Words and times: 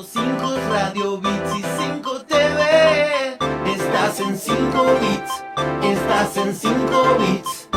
100.5 0.00 0.68
Radio 0.70 1.20
Bits 1.20 1.58
y 1.58 1.62
5 1.82 2.22
TV. 2.22 3.36
Estás 3.66 4.20
en 4.20 4.38
5 4.38 4.84
bits, 5.00 5.44
estás 5.82 6.36
en 6.38 6.54
5 6.54 7.18
bits. 7.18 7.68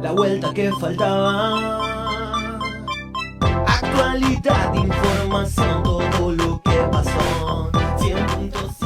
La 0.00 0.12
vuelta 0.12 0.54
que 0.54 0.72
faltaba. 0.80 2.58
Actualidad, 3.66 4.74
información, 4.74 5.82
todo 5.82 6.32
lo 6.32 6.62
que 6.62 6.76
pasó. 6.90 7.77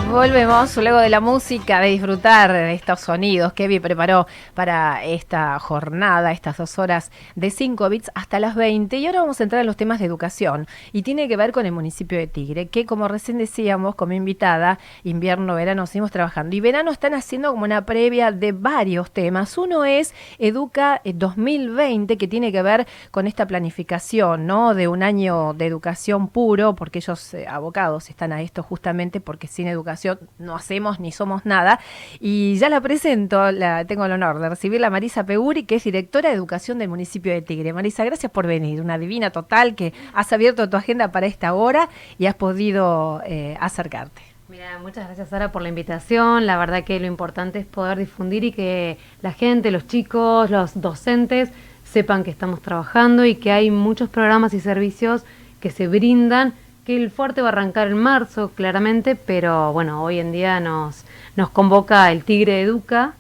100.5 0.03 0.13
Volvemos 0.13 0.77
luego 0.77 0.99
de 0.99 1.09
la 1.09 1.21
música, 1.21 1.81
de 1.81 1.89
disfrutar 1.89 2.53
de 2.53 2.75
estos 2.75 3.01
sonidos 3.01 3.55
que 3.55 3.65
Evi 3.65 3.81
preparó 3.81 4.27
para 4.53 5.03
esta 5.05 5.59
jornada, 5.59 6.33
estas 6.33 6.59
dos 6.59 6.79
horas 6.79 7.11
de 7.35 7.51
5 7.51 7.89
bits 7.89 8.11
hasta 8.15 8.39
las 8.39 8.55
20. 8.55 8.99
Y 8.99 9.07
ahora 9.07 9.21
vamos 9.21 9.41
a 9.41 9.45
entrar 9.45 9.63
en 9.63 9.67
los 9.67 9.79
temas 9.79 10.01
de 10.01 10.05
educación. 10.05 10.67
Y 10.93 11.03
tiene 11.03 11.29
que 11.29 11.39
ver 11.39 11.53
con 11.53 11.65
el 11.65 11.73
municipio 11.73 12.19
de 12.19 12.27
Tigre, 12.27 12.69
que 12.69 12.85
como 12.85 13.09
recién 13.09 13.39
decíamos, 13.39 13.95
como 13.95 14.13
invitada, 14.13 14.79
invierno, 15.03 15.55
verano, 15.55 15.87
seguimos 15.87 16.11
trabajando. 16.11 16.55
Y 16.57 16.61
verano 16.61 16.91
están 16.91 17.15
haciendo 17.15 17.51
como 17.51 17.65
una 17.65 17.87
previa 17.87 18.33
de 18.33 18.53
varios 18.53 19.11
temas. 19.13 19.57
Uno 19.57 19.87
es 19.87 20.15
Educa 20.39 21.01
2020, 21.05 22.19
que 22.19 22.29
tiene 22.29 22.53
que 22.53 22.63
ver 22.63 22.87
con 23.11 23.27
esta 23.27 23.47
planificación, 23.47 24.47
¿no? 24.47 24.75
De 24.75 24.89
un 24.89 25.03
año 25.03 25.55
de 25.55 25.67
educación 25.67 26.29
puro, 26.29 26.75
porque 26.75 26.99
ellos 26.99 27.33
eh, 27.33 27.47
abocados 27.49 28.11
están 28.11 28.33
a 28.33 28.43
esto 28.43 28.63
justamente 28.63 29.21
porque 29.21 29.47
sin 29.47 29.69
educación 29.69 29.92
no 30.39 30.55
hacemos 30.55 31.01
ni 31.01 31.13
somos 31.13 31.45
nada. 31.47 31.81
Y 32.21 32.57
ya 32.57 32.69
la 32.69 32.81
presento, 32.81 33.51
la, 33.53 33.85
tengo 33.85 34.05
el 34.05 34.13
honor 34.13 34.39
de 34.39 34.49
recibir 34.49 34.85
a 34.85 34.91
Marisa 34.91 35.25
Peguri, 35.25 35.65
que 35.65 35.77
es 35.77 35.85
directora 35.85 36.31
de 36.31 36.35
educación 36.35 36.79
del 36.79 36.89
municipio 36.89 37.33
de 37.33 37.43
Tigre. 37.43 37.73
Marisa, 37.73 38.05
gracias 38.05 38.31
por 38.31 38.47
venir, 38.47 38.81
una 38.81 38.99
divina 38.99 39.31
total 39.31 39.75
que 39.75 39.93
has 40.15 40.33
abierto 40.33 40.69
tu 40.69 40.77
agenda 40.77 41.13
para 41.13 41.27
esta 41.27 41.55
hora 41.55 41.89
y 42.19 42.27
has 42.27 42.35
podido 42.35 43.23
eh, 43.27 43.57
acercarte. 43.61 44.23
Mira, 44.49 44.79
muchas 44.81 45.07
gracias 45.07 45.31
Sara 45.31 45.51
por 45.51 45.63
la 45.63 45.71
invitación. 45.71 46.45
La 46.45 46.59
verdad 46.59 46.85
que 46.85 47.01
lo 47.01 47.07
importante 47.07 47.59
es 47.61 47.67
poder 47.67 47.97
difundir 47.99 48.45
y 48.45 48.53
que 48.53 48.99
la 49.23 49.33
gente, 49.33 49.71
los 49.71 49.87
chicos, 49.87 50.51
los 50.51 50.79
docentes 50.79 51.51
sepan 51.85 52.23
que 52.23 52.31
estamos 52.31 52.61
trabajando 52.61 53.25
y 53.25 53.37
que 53.37 53.51
hay 53.51 53.71
muchos 53.71 54.11
programas 54.11 54.53
y 54.53 54.61
servicios 54.61 55.25
que 55.61 55.71
se 55.71 55.89
brindan 55.89 56.53
que 56.85 56.97
el 56.97 57.11
fuerte 57.11 57.43
va 57.43 57.49
a 57.49 57.53
arrancar 57.53 57.89
en 57.89 57.99
marzo, 57.99 58.51
claramente, 58.55 59.15
pero 59.15 59.73
bueno, 59.73 60.03
hoy 60.03 60.19
en 60.19 60.33
día 60.33 60.61
nos, 60.61 61.05
nos 61.37 61.51
convoca 61.51 62.11
el 62.11 62.25
Tigre 62.25 62.63
Educa, 62.63 63.15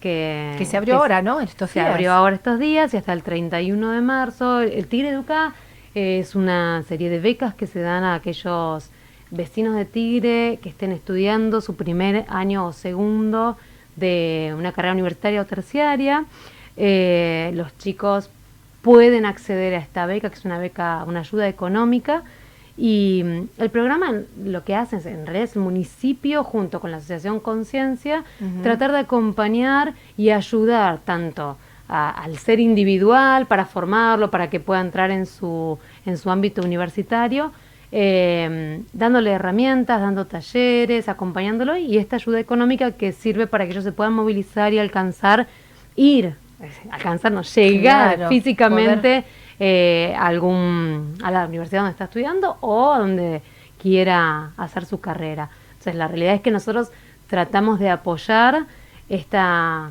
que, 0.00 0.54
Que 0.58 0.64
se 0.64 0.76
abrió 0.76 0.96
ahora, 0.98 1.22
¿no? 1.22 1.40
Estos 1.40 1.70
se 1.70 1.80
días. 1.80 1.90
abrió 1.90 2.12
ahora 2.12 2.36
estos 2.36 2.60
días 2.60 2.94
y 2.94 2.96
hasta 2.96 3.12
el 3.12 3.24
31 3.24 3.90
de 3.90 4.00
marzo. 4.00 4.60
El 4.60 4.86
Tigre 4.86 5.08
Educa 5.08 5.54
es 5.94 6.36
una 6.36 6.84
serie 6.84 7.10
de 7.10 7.18
becas 7.18 7.54
que 7.54 7.66
se 7.66 7.80
dan 7.80 8.04
a 8.04 8.14
aquellos 8.14 8.90
vecinos 9.30 9.74
de 9.74 9.84
Tigre 9.84 10.60
que 10.62 10.68
estén 10.68 10.92
estudiando 10.92 11.60
su 11.60 11.74
primer 11.74 12.24
año 12.28 12.66
o 12.66 12.72
segundo 12.72 13.56
de 13.96 14.54
una 14.56 14.70
carrera 14.72 14.92
universitaria 14.92 15.40
o 15.40 15.46
terciaria. 15.46 16.24
Eh, 16.76 17.50
los 17.54 17.76
chicos 17.78 18.30
pueden 18.82 19.26
acceder 19.26 19.74
a 19.74 19.78
esta 19.78 20.06
beca, 20.06 20.30
que 20.30 20.36
es 20.36 20.44
una 20.44 20.58
beca, 20.58 21.02
una 21.06 21.20
ayuda 21.20 21.48
económica. 21.48 22.22
Y 22.80 23.22
mm, 23.24 23.62
el 23.62 23.70
programa 23.70 24.12
lo 24.44 24.62
que 24.64 24.74
hace 24.76 24.96
es, 24.96 25.06
en 25.06 25.26
realidad 25.26 25.44
es 25.44 25.56
el 25.56 25.62
municipio 25.62 26.44
junto 26.44 26.78
con 26.80 26.90
la 26.92 26.98
Asociación 26.98 27.40
Conciencia, 27.40 28.22
tratar 28.62 28.92
de 28.92 28.98
acompañar 29.00 29.94
y 30.16 30.30
ayudar 30.30 31.00
tanto 31.04 31.56
a- 31.88 32.10
al 32.10 32.36
ser 32.38 32.60
individual 32.60 33.46
para 33.46 33.64
formarlo, 33.64 34.30
para 34.30 34.48
que 34.48 34.60
pueda 34.60 34.80
entrar 34.80 35.10
en 35.10 35.26
su, 35.26 35.78
en 36.06 36.16
su 36.18 36.30
ámbito 36.30 36.62
universitario, 36.62 37.50
eh, 37.90 38.82
dándole 38.92 39.30
herramientas, 39.32 40.00
dando 40.00 40.26
talleres, 40.26 41.08
acompañándolo 41.08 41.76
y 41.76 41.96
esta 41.98 42.16
ayuda 42.16 42.38
económica 42.38 42.92
que 42.92 43.12
sirve 43.12 43.46
para 43.46 43.64
que 43.64 43.72
ellos 43.72 43.84
se 43.84 43.92
puedan 43.92 44.12
movilizar 44.12 44.72
y 44.72 44.78
alcanzar, 44.78 45.46
ir, 45.96 46.34
alcanzarnos, 46.90 47.54
llegar 47.54 48.16
Claro, 48.16 48.28
físicamente 48.28 49.24
eh, 49.60 50.14
a 50.16 50.26
algún, 50.26 51.14
a 51.22 51.30
la 51.30 51.46
universidad 51.46 51.80
donde 51.80 51.92
está 51.92 52.04
estudiando 52.04 52.56
o 52.60 52.92
a 52.92 52.98
donde 52.98 53.42
quiera 53.80 54.50
hacer 54.56 54.84
su 54.84 55.00
carrera. 55.00 55.50
Entonces, 55.70 55.94
la 55.94 56.08
realidad 56.08 56.34
es 56.34 56.40
que 56.40 56.50
nosotros 56.50 56.90
tratamos 57.28 57.78
de 57.78 57.90
apoyar 57.90 58.66
esta, 59.08 59.90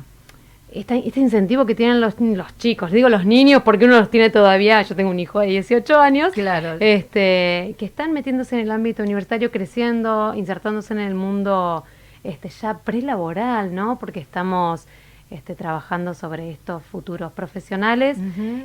esta- 0.72 0.96
este 0.96 1.20
incentivo 1.20 1.64
que 1.66 1.74
tienen 1.74 2.00
los, 2.00 2.18
los 2.20 2.56
chicos. 2.58 2.90
Digo 2.92 3.08
los 3.08 3.24
niños 3.24 3.62
porque 3.62 3.84
uno 3.86 3.98
los 3.98 4.10
tiene 4.10 4.30
todavía, 4.30 4.82
yo 4.82 4.94
tengo 4.96 5.10
un 5.10 5.18
hijo 5.20 5.40
de 5.40 5.46
18 5.48 5.98
años, 6.00 6.32
Claro. 6.34 6.76
este, 6.80 7.74
que 7.78 7.84
están 7.86 8.12
metiéndose 8.12 8.56
en 8.56 8.62
el 8.62 8.70
ámbito 8.70 9.02
universitario, 9.02 9.50
creciendo, 9.50 10.34
insertándose 10.34 10.92
en 10.94 11.00
el 11.00 11.14
mundo 11.14 11.84
este, 12.24 12.48
ya 12.50 12.74
prelaboral, 12.78 13.74
¿no? 13.74 13.98
Porque 13.98 14.20
estamos 14.20 14.86
este, 15.30 15.54
trabajando 15.54 16.14
sobre 16.14 16.50
estos 16.50 16.82
futuros 16.82 17.32
profesionales 17.32 18.16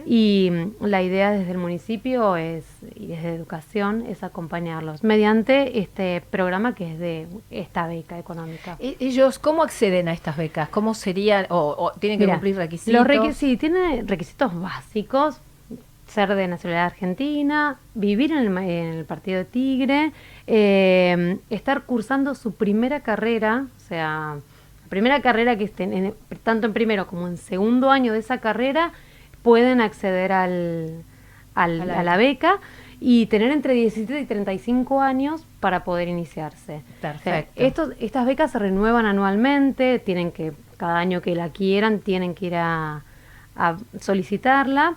y 0.05 0.49
mm, 0.51 0.85
la 0.85 1.01
idea 1.01 1.31
desde 1.31 1.51
el 1.51 1.57
municipio 1.57 2.37
es, 2.37 2.63
y 2.95 3.07
desde 3.07 3.35
educación 3.35 4.05
es 4.07 4.23
acompañarlos 4.23 5.03
mediante 5.03 5.79
este 5.79 6.23
programa 6.29 6.73
que 6.73 6.93
es 6.93 6.99
de 6.99 7.27
esta 7.51 7.87
beca 7.87 8.17
económica. 8.17 8.77
¿Ellos 8.79 9.39
cómo 9.39 9.63
acceden 9.63 10.07
a 10.07 10.13
estas 10.13 10.37
becas? 10.37 10.69
¿Cómo 10.69 10.93
serían? 10.93 11.47
¿O, 11.49 11.75
o 11.77 11.91
tienen 11.99 12.17
que 12.17 12.25
Mira, 12.25 12.35
cumplir 12.35 12.55
requisitos? 12.55 12.93
Los 12.93 13.07
requisitos, 13.07 13.59
tiene 13.59 14.03
requisitos 14.03 14.57
básicos, 14.57 15.41
ser 16.07 16.33
de 16.35 16.47
nacionalidad 16.47 16.85
argentina, 16.85 17.77
vivir 17.95 18.31
en 18.31 18.37
el, 18.37 18.57
en 18.57 18.93
el 18.93 19.05
partido 19.05 19.39
de 19.39 19.45
Tigre, 19.45 20.11
eh, 20.47 21.39
estar 21.49 21.83
cursando 21.83 22.35
su 22.35 22.53
primera 22.53 23.01
carrera, 23.01 23.65
o 23.75 23.79
sea, 23.79 24.37
primera 24.93 25.21
carrera 25.21 25.57
que 25.57 25.63
estén, 25.63 25.91
en- 25.93 26.13
tanto 26.43 26.67
en 26.67 26.73
primero 26.73 27.07
como 27.07 27.27
en 27.27 27.37
segundo 27.37 27.89
año 27.89 28.13
de 28.13 28.19
esa 28.19 28.37
carrera, 28.37 28.91
pueden 29.41 29.81
acceder 29.81 30.31
al, 30.31 31.03
al- 31.55 31.81
A 31.81 31.85
la 31.85 31.99
a 31.99 32.03
la 32.03 32.17
beca 32.17 32.59
y 32.99 33.25
tener 33.25 33.49
entre 33.51 33.73
17 33.73 34.19
y 34.21 34.25
35 34.25 35.01
años 35.01 35.45
para 35.59 35.83
poder 35.83 36.07
iniciarse. 36.07 36.83
Perfecto. 37.01 37.51
O 37.51 37.57
sea, 37.57 37.67
estos, 37.67 37.89
estas 37.99 38.25
becas 38.25 38.51
se 38.51 38.59
renuevan 38.59 39.05
anualmente, 39.05 39.97
tienen 39.99 40.31
que, 40.31 40.53
cada 40.77 40.99
año 40.99 41.21
que 41.21 41.33
la 41.35 41.49
quieran, 41.49 41.99
tienen 41.99 42.35
que 42.35 42.45
ir 42.45 42.55
a, 42.55 43.01
a 43.55 43.77
solicitarla. 43.99 44.95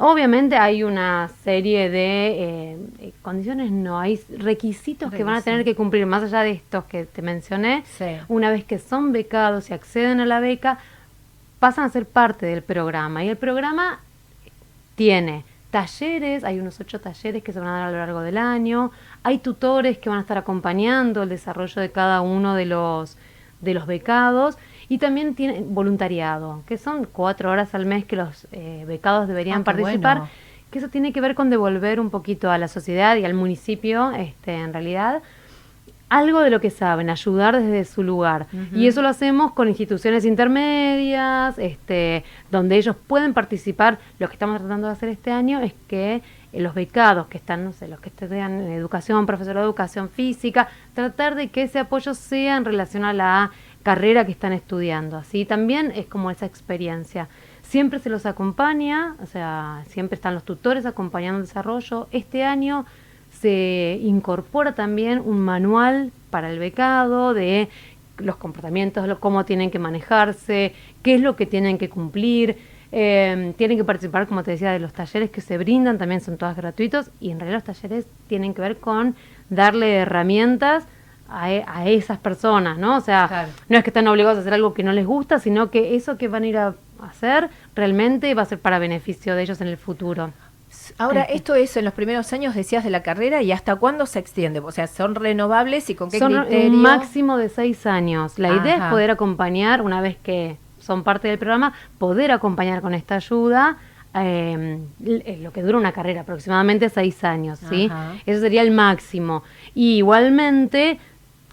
Obviamente 0.00 0.56
hay 0.56 0.84
una 0.84 1.28
serie 1.42 1.90
de 1.90 2.28
eh, 2.28 2.76
eh, 3.00 3.12
condiciones, 3.20 3.72
no, 3.72 3.98
hay 3.98 4.20
requisitos 4.38 5.12
que 5.12 5.24
van 5.24 5.34
a 5.34 5.42
tener 5.42 5.64
que 5.64 5.74
cumplir, 5.74 6.06
más 6.06 6.22
allá 6.22 6.42
de 6.42 6.52
estos 6.52 6.84
que 6.84 7.04
te 7.04 7.20
mencioné. 7.20 7.82
Sí. 7.84 8.16
Una 8.28 8.52
vez 8.52 8.62
que 8.62 8.78
son 8.78 9.10
becados 9.10 9.70
y 9.70 9.74
acceden 9.74 10.20
a 10.20 10.26
la 10.26 10.38
beca, 10.38 10.78
pasan 11.58 11.84
a 11.84 11.88
ser 11.88 12.06
parte 12.06 12.46
del 12.46 12.62
programa. 12.62 13.24
Y 13.24 13.28
el 13.28 13.36
programa 13.36 13.98
tiene 14.94 15.44
talleres, 15.72 16.44
hay 16.44 16.60
unos 16.60 16.78
ocho 16.78 17.00
talleres 17.00 17.42
que 17.42 17.52
se 17.52 17.58
van 17.58 17.68
a 17.68 17.78
dar 17.78 17.88
a 17.88 17.90
lo 17.90 17.98
largo 17.98 18.20
del 18.20 18.38
año, 18.38 18.92
hay 19.24 19.38
tutores 19.38 19.98
que 19.98 20.08
van 20.08 20.18
a 20.18 20.22
estar 20.22 20.38
acompañando 20.38 21.24
el 21.24 21.28
desarrollo 21.28 21.82
de 21.82 21.90
cada 21.90 22.20
uno 22.20 22.54
de 22.54 22.66
los, 22.66 23.16
de 23.60 23.74
los 23.74 23.86
becados 23.86 24.58
y 24.88 24.98
también 24.98 25.34
tiene 25.34 25.62
voluntariado, 25.66 26.62
que 26.66 26.78
son 26.78 27.06
cuatro 27.10 27.50
horas 27.50 27.74
al 27.74 27.84
mes 27.86 28.04
que 28.04 28.16
los 28.16 28.46
eh, 28.52 28.84
becados 28.86 29.28
deberían 29.28 29.60
Ah, 29.60 29.64
participar, 29.64 30.18
bueno. 30.18 30.32
que 30.70 30.78
eso 30.78 30.88
tiene 30.88 31.12
que 31.12 31.20
ver 31.20 31.34
con 31.34 31.50
devolver 31.50 32.00
un 32.00 32.10
poquito 32.10 32.50
a 32.50 32.58
la 32.58 32.68
sociedad 32.68 33.16
y 33.16 33.24
al 33.24 33.34
municipio, 33.34 34.10
este, 34.12 34.54
en 34.54 34.72
realidad, 34.72 35.22
algo 36.08 36.40
de 36.40 36.48
lo 36.48 36.58
que 36.60 36.70
saben, 36.70 37.10
ayudar 37.10 37.54
desde 37.60 37.84
su 37.84 38.02
lugar. 38.02 38.46
Y 38.74 38.86
eso 38.86 39.02
lo 39.02 39.08
hacemos 39.08 39.52
con 39.52 39.68
instituciones 39.68 40.24
intermedias, 40.24 41.58
este, 41.58 42.24
donde 42.50 42.76
ellos 42.76 42.96
pueden 43.06 43.34
participar. 43.34 43.98
Lo 44.18 44.26
que 44.28 44.32
estamos 44.32 44.58
tratando 44.58 44.86
de 44.86 44.94
hacer 44.94 45.10
este 45.10 45.30
año 45.32 45.60
es 45.60 45.74
que 45.86 46.22
eh, 46.52 46.60
los 46.62 46.72
becados 46.74 47.26
que 47.26 47.36
están, 47.36 47.62
no 47.62 47.72
sé, 47.72 47.88
los 47.88 48.00
que 48.00 48.08
estudian 48.08 48.52
en 48.60 48.72
educación, 48.72 49.26
profesor 49.26 49.56
de 49.56 49.60
educación 49.60 50.08
física, 50.08 50.68
tratar 50.94 51.34
de 51.34 51.48
que 51.48 51.62
ese 51.64 51.78
apoyo 51.78 52.14
sea 52.14 52.56
en 52.56 52.64
relación 52.64 53.04
a 53.04 53.12
la 53.12 53.50
carrera 53.88 54.26
que 54.26 54.32
están 54.32 54.52
estudiando. 54.52 55.16
Así 55.16 55.46
también 55.46 55.92
es 55.96 56.04
como 56.04 56.30
esa 56.30 56.44
experiencia. 56.44 57.26
Siempre 57.62 58.00
se 58.00 58.10
los 58.10 58.26
acompaña, 58.26 59.16
o 59.22 59.24
sea, 59.24 59.82
siempre 59.88 60.16
están 60.16 60.34
los 60.34 60.44
tutores 60.44 60.84
acompañando 60.84 61.40
el 61.40 61.46
desarrollo. 61.46 62.06
Este 62.12 62.44
año 62.44 62.84
se 63.30 63.98
incorpora 64.02 64.74
también 64.74 65.22
un 65.24 65.40
manual 65.40 66.12
para 66.28 66.50
el 66.50 66.58
becado 66.58 67.32
de 67.32 67.70
los 68.18 68.36
comportamientos, 68.36 69.06
cómo 69.20 69.46
tienen 69.46 69.70
que 69.70 69.78
manejarse, 69.78 70.74
qué 71.02 71.14
es 71.14 71.22
lo 71.22 71.34
que 71.34 71.46
tienen 71.46 71.78
que 71.78 71.88
cumplir. 71.88 72.58
Eh, 72.92 73.54
tienen 73.56 73.78
que 73.78 73.84
participar, 73.84 74.26
como 74.26 74.42
te 74.42 74.50
decía, 74.50 74.70
de 74.72 74.80
los 74.80 74.92
talleres 74.92 75.30
que 75.30 75.40
se 75.40 75.56
brindan, 75.56 75.96
también 75.96 76.20
son 76.20 76.36
todos 76.36 76.56
gratuitos 76.56 77.10
y 77.20 77.30
en 77.30 77.40
realidad 77.40 77.64
los 77.66 77.76
talleres 77.76 78.06
tienen 78.26 78.52
que 78.52 78.60
ver 78.60 78.76
con 78.76 79.14
darle 79.48 79.94
herramientas 79.94 80.86
a, 81.28 81.50
e- 81.52 81.64
a 81.66 81.86
esas 81.88 82.18
personas, 82.18 82.78
¿no? 82.78 82.96
O 82.96 83.00
sea, 83.00 83.26
Claro. 83.28 83.48
no 83.68 83.76
es 83.78 83.84
que 83.84 83.90
están 83.90 84.08
obligados 84.08 84.38
a 84.38 84.40
hacer 84.40 84.54
algo 84.54 84.72
que 84.74 84.82
no 84.82 84.92
les 84.92 85.06
gusta, 85.06 85.38
sino 85.38 85.70
que 85.70 85.94
eso 85.96 86.16
que 86.16 86.28
van 86.28 86.42
a 86.44 86.46
ir 86.46 86.56
a 86.58 86.74
hacer 87.02 87.50
realmente 87.74 88.32
va 88.34 88.42
a 88.42 88.46
ser 88.46 88.58
para 88.60 88.78
beneficio 88.78 89.34
de 89.34 89.42
ellos 89.42 89.60
en 89.60 89.68
el 89.68 89.76
futuro. 89.76 90.32
Ahora, 90.98 91.22
esto 91.22 91.54
es 91.54 91.76
en 91.76 91.84
los 91.84 91.94
primeros 91.94 92.32
años, 92.32 92.54
decías, 92.54 92.84
de 92.84 92.90
la 92.90 93.02
carrera 93.02 93.40
y 93.42 93.52
hasta 93.52 93.76
cuándo 93.76 94.04
se 94.06 94.18
extiende. 94.18 94.60
O 94.60 94.70
sea, 94.70 94.86
son 94.86 95.14
renovables 95.14 95.88
y 95.90 95.94
con 95.94 96.10
qué 96.10 96.18
Son 96.18 96.32
criterio. 96.34 96.70
un 96.70 96.76
máximo 96.82 97.36
de 97.38 97.48
seis 97.48 97.86
años. 97.86 98.38
La 98.38 98.52
idea 98.52 98.76
es 98.76 98.82
poder 98.90 99.10
acompañar, 99.10 99.80
una 99.82 100.00
vez 100.00 100.16
que 100.22 100.56
son 100.78 101.04
parte 101.04 101.28
del 101.28 101.38
programa, 101.38 101.72
poder 101.98 102.32
acompañar 102.32 102.80
con 102.82 102.94
esta 102.94 103.16
ayuda 103.16 103.76
eh, 104.14 104.78
l- 105.04 105.38
lo 105.42 105.52
que 105.52 105.62
dura 105.62 105.76
una 105.78 105.92
carrera, 105.92 106.22
aproximadamente 106.22 106.88
seis 106.88 107.22
años, 107.24 107.58
¿sí? 107.68 107.88
Ajá. 107.90 108.14
Eso 108.26 108.40
sería 108.40 108.62
el 108.62 108.70
máximo. 108.70 109.42
Y 109.74 109.96
igualmente, 109.98 110.98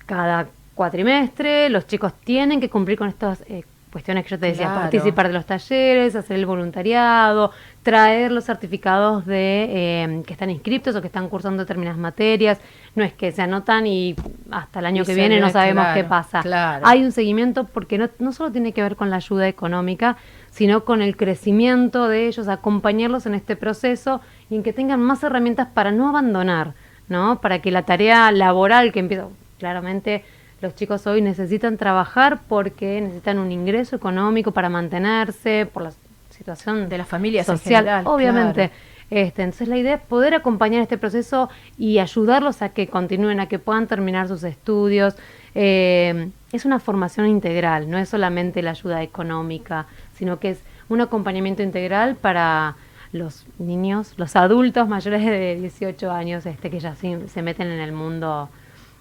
cada 0.06 0.48
cuatrimestre, 0.76 1.70
los 1.70 1.88
chicos 1.88 2.14
tienen 2.24 2.60
que 2.60 2.70
cumplir 2.70 2.98
con 2.98 3.08
estas 3.08 3.42
eh, 3.48 3.64
cuestiones 3.92 4.26
que 4.26 4.32
yo 4.32 4.40
te 4.40 4.48
decía, 4.48 4.66
Claro. 4.66 4.82
participar 4.82 5.28
de 5.28 5.34
los 5.34 5.46
talleres, 5.46 6.18
hacer 6.18 6.36
el 6.36 6.46
voluntariado, 6.46 7.52
traer 7.82 8.30
los 8.34 8.44
certificados 8.44 9.26
de 9.26 9.68
eh, 9.70 10.24
que 10.28 10.34
están 10.34 10.50
inscriptos 10.50 10.96
o 10.98 11.02
que 11.02 11.08
están 11.08 11.30
cursando 11.30 11.64
determinadas 11.64 11.98
materias. 11.98 12.60
No 12.94 13.06
es 13.06 13.14
que 13.14 13.32
se 13.32 13.42
anotan 13.42 13.88
y 13.88 14.16
hasta 14.52 14.80
el 14.80 14.86
año 14.88 15.04
Y 15.04 15.06
que 15.06 15.16
viene 15.16 15.40
no 15.40 15.50
sabemos 15.50 15.86
claro, 15.86 16.02
qué 16.02 16.04
pasa. 16.04 16.42
claro. 16.42 16.86
Hay 16.86 17.04
un 17.06 17.14
seguimiento 17.14 17.64
porque 17.64 17.98
no, 17.98 18.10
no 18.20 18.34
solo 18.34 18.52
tiene 18.52 18.74
que 18.74 18.82
ver 18.82 18.98
con 18.98 19.10
la 19.10 19.16
ayuda 19.16 19.48
económica, 19.48 20.18
sino 20.52 20.84
con 20.84 21.02
el 21.02 21.16
crecimiento 21.16 22.10
de 22.10 22.28
ellos, 22.28 22.50
acompañarlos 22.50 23.26
en 23.28 23.34
este 23.36 23.56
proceso 23.56 24.20
y 24.50 24.56
en 24.56 24.64
que 24.64 24.74
tengan 24.74 25.00
más 25.02 25.24
herramientas 25.24 25.70
para 25.74 25.92
no 25.94 26.10
abandonar, 26.10 26.74
¿no? 27.08 27.40
Para 27.40 27.60
que 27.60 27.72
la 27.72 27.84
tarea 27.84 28.30
laboral 28.34 28.92
que 28.92 29.00
empieza, 29.00 29.28
claramente 29.60 30.24
los 30.62 30.76
chicos 30.76 31.06
hoy 31.08 31.22
necesitan 31.22 31.78
trabajar 31.78 32.40
porque 32.48 33.02
necesitan 33.02 33.40
un 33.40 33.52
ingreso 33.52 33.96
económico 33.96 34.52
para 34.52 34.70
mantenerse, 34.70 35.68
por 35.72 35.84
la 35.84 35.92
situación 36.30 36.90
De 36.90 36.98
las 36.98 37.08
familias 37.08 37.48
en 37.48 37.58
social, 37.58 37.84
general, 37.86 38.08
obviamente. 38.08 38.70
claro. 38.70 38.74
Este, 39.12 39.44
entonces 39.44 39.68
la 39.68 39.78
idea 39.78 39.96
es 39.96 40.02
poder 40.02 40.34
acompañar 40.34 40.82
este 40.82 40.98
proceso 40.98 41.50
y 41.78 42.00
ayudarlos 42.00 42.62
a 42.62 42.70
que 42.70 42.88
continúen, 42.88 43.40
a 43.40 43.48
que 43.48 43.60
puedan 43.60 43.88
terminar 43.88 44.28
sus 44.28 44.44
estudios. 44.44 45.16
Eh, 45.54 46.30
es 46.52 46.66
una 46.66 46.80
formación 46.80 47.28
integral, 47.28 47.90
no 47.90 47.98
es 47.98 48.10
solamente 48.10 48.62
la 48.64 48.72
ayuda 48.72 49.04
económica, 49.04 49.86
sino 50.16 50.40
que 50.40 50.52
es 50.52 50.60
un 50.90 51.02
acompañamiento 51.02 51.62
integral 51.62 52.16
para 52.16 52.76
los 53.12 53.46
niños, 53.60 54.14
los 54.18 54.36
adultos 54.36 54.88
mayores 54.88 55.24
de 55.24 55.56
18 55.56 56.12
años 56.12 56.46
este, 56.46 56.70
que 56.70 56.80
ya 56.80 56.96
se 56.96 57.42
meten 57.42 57.68
en 57.68 57.80
el 57.80 57.92
mundo 57.92 58.50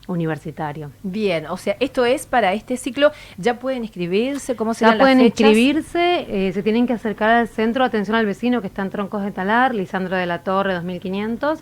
universitario. 0.07 0.91
Bien, 1.03 1.47
o 1.47 1.57
sea, 1.57 1.77
esto 1.81 2.05
es 2.05 2.27
para 2.27 2.53
este 2.53 2.77
ciclo. 2.77 3.11
¿Ya 3.39 3.59
pueden 3.59 3.83
inscribirse? 3.85 4.55
¿Cómo 4.57 4.73
Ya 4.73 4.79
serán 4.79 4.99
pueden 4.99 5.19
las 5.19 5.27
fechas? 5.29 5.41
inscribirse, 5.51 6.49
eh, 6.49 6.53
se 6.53 6.63
tienen 6.63 6.87
que 6.87 6.93
acercar 6.93 7.31
al 7.31 7.49
Centro 7.49 7.85
de 7.85 7.89
Atención 7.89 8.17
al 8.17 8.27
Vecino 8.27 8.61
que 8.61 8.67
está 8.67 8.83
en 8.83 8.91
Troncos 8.91 9.23
de 9.23 9.31
Talar, 9.33 9.75
Lisandro 9.75 10.17
de 10.17 10.27
la 10.27 10.43
Torre 10.43 10.75
2500, 10.75 11.61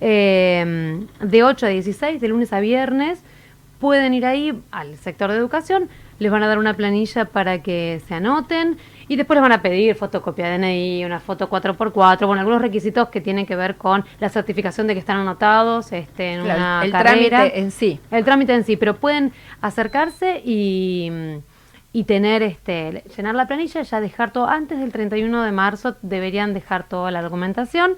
eh, 0.00 1.06
de 1.20 1.44
8 1.44 1.66
a 1.66 1.68
16, 1.68 2.20
de 2.20 2.28
lunes 2.28 2.52
a 2.52 2.60
viernes. 2.60 3.20
Pueden 3.78 4.14
ir 4.14 4.24
ahí 4.24 4.58
al 4.70 4.96
sector 4.96 5.30
de 5.30 5.36
educación, 5.36 5.88
les 6.18 6.32
van 6.32 6.42
a 6.42 6.48
dar 6.48 6.58
una 6.58 6.74
planilla 6.74 7.26
para 7.26 7.62
que 7.62 8.00
se 8.08 8.14
anoten 8.14 8.78
y 9.08 9.16
después 9.16 9.36
les 9.36 9.42
van 9.42 9.52
a 9.52 9.62
pedir 9.62 9.94
fotocopia 9.94 10.48
de 10.48 10.58
DNI, 10.58 11.04
una 11.04 11.20
foto 11.20 11.48
4x4, 11.48 12.26
bueno, 12.26 12.40
algunos 12.40 12.60
requisitos 12.60 13.08
que 13.08 13.20
tienen 13.20 13.46
que 13.46 13.54
ver 13.54 13.76
con 13.76 14.04
la 14.18 14.28
certificación 14.28 14.86
de 14.86 14.94
que 14.94 15.00
están 15.00 15.18
anotados 15.18 15.92
este, 15.92 16.32
en 16.34 16.42
Claro, 16.44 16.58
una 16.60 16.84
el 16.84 16.90
carrera. 16.90 17.28
trámite 17.38 17.60
en 17.60 17.70
sí. 17.70 18.00
El 18.10 18.24
trámite 18.24 18.54
en 18.54 18.64
sí, 18.64 18.76
pero 18.76 18.96
pueden 18.96 19.32
acercarse 19.60 20.42
y, 20.44 21.10
y 21.92 22.04
tener 22.04 22.42
este 22.42 23.04
llenar 23.16 23.34
la 23.36 23.46
planilla, 23.46 23.82
ya 23.82 24.00
dejar 24.00 24.32
todo 24.32 24.48
antes 24.48 24.78
del 24.78 24.90
31 24.92 25.42
de 25.42 25.52
marzo 25.52 25.96
deberían 26.02 26.52
dejar 26.52 26.88
toda 26.88 27.10
la 27.10 27.22
documentación, 27.22 27.92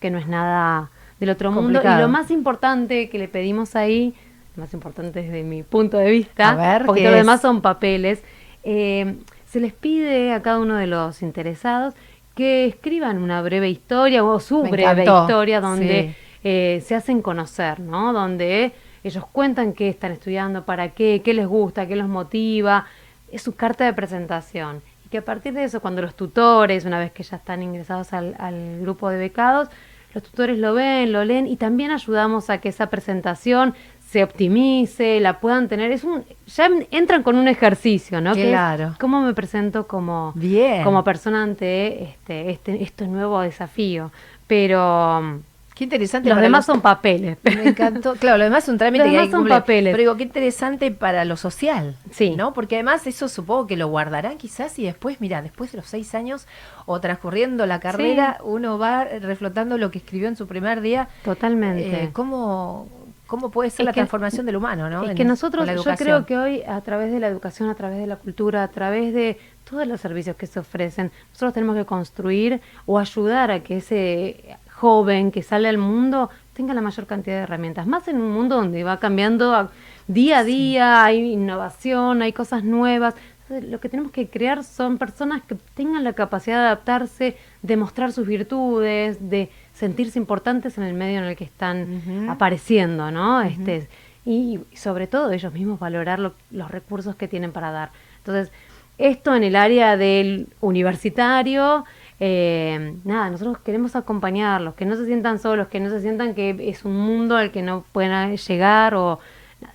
que 0.00 0.10
no 0.10 0.18
es 0.18 0.26
nada 0.28 0.90
del 1.18 1.30
otro 1.30 1.52
mundo 1.52 1.80
y 1.82 2.00
lo 2.00 2.08
más 2.08 2.30
importante 2.30 3.08
que 3.08 3.18
le 3.18 3.28
pedimos 3.28 3.76
ahí, 3.76 4.14
lo 4.56 4.62
más 4.62 4.74
importante 4.74 5.22
desde 5.22 5.42
mi 5.44 5.62
punto 5.62 5.96
de 5.96 6.10
vista, 6.10 6.50
A 6.50 6.54
ver, 6.54 6.86
porque 6.86 7.02
¿qué 7.02 7.10
lo 7.10 7.16
demás 7.16 7.40
son 7.40 7.60
papeles, 7.62 8.22
eh, 8.64 9.16
se 9.52 9.60
les 9.60 9.74
pide 9.74 10.32
a 10.32 10.40
cada 10.40 10.60
uno 10.60 10.76
de 10.76 10.86
los 10.86 11.20
interesados 11.20 11.92
que 12.34 12.64
escriban 12.64 13.22
una 13.22 13.42
breve 13.42 13.68
historia 13.68 14.24
o 14.24 14.40
su 14.40 14.62
Me 14.62 14.70
breve 14.70 15.02
encantó, 15.02 15.20
historia 15.24 15.60
donde 15.60 16.14
sí. 16.14 16.38
eh, 16.42 16.82
se 16.82 16.94
hacen 16.94 17.20
conocer, 17.20 17.78
¿no? 17.78 18.14
Donde 18.14 18.72
ellos 19.04 19.26
cuentan 19.30 19.74
qué 19.74 19.90
están 19.90 20.12
estudiando, 20.12 20.64
para 20.64 20.88
qué, 20.94 21.20
qué 21.22 21.34
les 21.34 21.46
gusta, 21.46 21.86
qué 21.86 21.96
los 21.96 22.08
motiva. 22.08 22.86
Es 23.30 23.42
su 23.42 23.54
carta 23.54 23.84
de 23.84 23.92
presentación. 23.92 24.80
Y 25.04 25.10
que 25.10 25.18
a 25.18 25.24
partir 25.24 25.52
de 25.52 25.64
eso, 25.64 25.80
cuando 25.82 26.00
los 26.00 26.14
tutores, 26.14 26.86
una 26.86 26.98
vez 26.98 27.12
que 27.12 27.22
ya 27.22 27.36
están 27.36 27.62
ingresados 27.62 28.14
al, 28.14 28.34
al 28.38 28.80
grupo 28.80 29.10
de 29.10 29.18
becados, 29.18 29.68
los 30.14 30.22
tutores 30.22 30.58
lo 30.58 30.72
ven, 30.72 31.12
lo 31.12 31.26
leen 31.26 31.46
y 31.46 31.56
también 31.56 31.90
ayudamos 31.90 32.48
a 32.48 32.56
que 32.56 32.70
esa 32.70 32.88
presentación 32.88 33.74
se 34.12 34.22
optimice, 34.22 35.20
la 35.20 35.40
puedan 35.40 35.68
tener. 35.68 35.90
Es 35.90 36.04
un, 36.04 36.22
ya 36.46 36.68
entran 36.90 37.22
con 37.22 37.36
un 37.36 37.48
ejercicio, 37.48 38.20
¿no? 38.20 38.34
Que 38.34 38.42
es 38.42 38.48
Claro. 38.50 38.94
cómo 39.00 39.22
me 39.22 39.32
presento 39.32 39.86
como, 39.86 40.32
Bien. 40.34 40.84
como 40.84 41.02
persona 41.02 41.42
ante 41.42 42.02
este, 42.04 42.50
este, 42.50 42.82
este 42.82 43.06
nuevo 43.08 43.40
desafío. 43.40 44.12
Pero 44.46 45.18
um, 45.18 45.40
Qué 45.74 45.84
interesante. 45.84 46.28
los 46.28 46.38
demás 46.42 46.66
son 46.66 46.82
papeles. 46.82 47.38
Me 47.42 47.68
encantó. 47.70 48.14
Claro, 48.20 48.36
lo 48.36 48.44
demás 48.44 48.64
es 48.64 48.68
un 48.68 48.76
trámite 48.76 49.04
Los 49.04 49.06
que 49.06 49.08
hay 49.08 49.14
demás 49.14 49.26
que 49.28 49.30
son 49.32 49.40
cumplir. 49.40 49.58
papeles. 49.58 49.92
Pero 49.92 50.00
digo, 50.02 50.16
qué 50.18 50.22
interesante 50.24 50.90
para 50.90 51.24
lo 51.24 51.38
social. 51.38 51.96
Sí. 52.10 52.34
¿No? 52.36 52.52
Porque 52.52 52.74
además 52.76 53.06
eso 53.06 53.28
supongo 53.28 53.66
que 53.66 53.78
lo 53.78 53.88
guardarán 53.88 54.36
quizás 54.36 54.78
y 54.78 54.84
después, 54.84 55.22
mira, 55.22 55.40
después 55.40 55.72
de 55.72 55.78
los 55.78 55.86
seis 55.86 56.14
años 56.14 56.46
o 56.84 57.00
transcurriendo 57.00 57.64
la 57.64 57.80
carrera, 57.80 58.36
uno 58.44 58.78
va 58.78 59.04
reflotando 59.04 59.78
lo 59.78 59.90
que 59.90 59.96
escribió 59.98 60.28
en 60.28 60.36
su 60.36 60.46
primer 60.46 60.82
día. 60.82 61.08
Totalmente. 61.24 62.04
Eh, 62.04 62.10
¿cómo, 62.12 62.86
¿Cómo 63.32 63.50
puede 63.50 63.70
ser 63.70 63.80
Es 63.80 63.86
la 63.86 63.92
que- 63.92 64.00
transformación 64.00 64.44
del 64.44 64.56
humano, 64.56 64.90
no? 64.90 65.04
Es 65.04 65.10
En- 65.12 65.16
que 65.16 65.24
nosotros, 65.24 65.66
yo 65.66 65.94
creo 65.96 66.26
que 66.26 66.36
hoy 66.36 66.62
a 66.68 66.78
través 66.82 67.10
de 67.10 67.18
la 67.18 67.28
educación, 67.28 67.70
a 67.70 67.74
través 67.74 67.96
de 67.96 68.06
la 68.06 68.16
cultura, 68.16 68.62
a 68.62 68.68
través 68.68 69.14
de 69.14 69.38
todos 69.64 69.86
los 69.86 70.02
servicios 70.02 70.36
que 70.36 70.46
se 70.46 70.60
ofrecen, 70.60 71.10
nosotros 71.30 71.54
tenemos 71.54 71.74
que 71.76 71.86
construir 71.86 72.60
o 72.84 72.98
ayudar 72.98 73.50
a 73.50 73.60
que 73.60 73.78
ese 73.78 74.58
joven 74.74 75.30
que 75.32 75.42
sale 75.42 75.66
al 75.70 75.78
mundo 75.78 76.28
tenga 76.52 76.74
la 76.74 76.82
mayor 76.82 77.06
cantidad 77.06 77.36
de 77.36 77.42
herramientas, 77.44 77.86
más 77.86 78.06
en 78.06 78.20
un 78.20 78.30
mundo 78.32 78.56
donde 78.56 78.84
va 78.84 78.98
cambiando 78.98 79.70
día 80.08 80.40
a 80.40 80.44
día, 80.44 81.02
hay 81.02 81.32
innovación, 81.32 82.20
hay 82.20 82.34
cosas 82.34 82.64
nuevas. 82.64 83.14
Entonces, 83.48 83.70
lo 83.70 83.80
que 83.80 83.88
tenemos 83.88 84.12
que 84.12 84.28
crear 84.28 84.62
son 84.62 84.98
personas 84.98 85.40
que 85.42 85.56
tengan 85.74 86.04
la 86.04 86.12
capacidad 86.12 86.58
de 86.58 86.66
adaptarse, 86.66 87.36
de 87.62 87.76
mostrar 87.78 88.12
sus 88.12 88.26
virtudes, 88.26 89.30
de 89.30 89.50
sentirse 89.74 90.18
importantes 90.18 90.76
en 90.78 90.84
el 90.84 90.94
medio 90.94 91.18
en 91.18 91.24
el 91.24 91.36
que 91.36 91.44
están 91.44 92.28
apareciendo, 92.28 93.10
¿no? 93.10 93.42
Este, 93.42 93.88
y, 94.24 94.60
y 94.70 94.76
sobre 94.76 95.06
todo 95.06 95.32
ellos 95.32 95.52
mismos 95.52 95.78
valorar 95.80 96.18
lo- 96.18 96.34
los 96.50 96.70
recursos 96.70 97.16
que 97.16 97.26
tienen 97.28 97.52
para 97.52 97.70
dar. 97.72 97.90
Entonces, 98.18 98.52
esto 98.98 99.34
en 99.34 99.42
el 99.42 99.56
área 99.56 99.96
del 99.96 100.46
universitario, 100.60 101.84
eh, 102.20 102.94
nada, 103.04 103.30
nosotros 103.30 103.58
queremos 103.58 103.96
acompañarlos, 103.96 104.74
que 104.74 104.84
no 104.84 104.94
se 104.94 105.06
sientan 105.06 105.38
solos, 105.38 105.68
que 105.68 105.80
no 105.80 105.90
se 105.90 106.00
sientan 106.00 106.34
que 106.34 106.54
es 106.68 106.84
un 106.84 106.96
mundo 106.96 107.36
al 107.36 107.50
que 107.50 107.62
no 107.62 107.84
pueden 107.92 108.36
llegar 108.36 108.94
o... 108.94 109.18